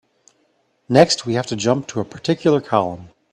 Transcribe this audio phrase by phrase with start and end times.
[0.89, 3.09] Next, we have to jump to a particular column.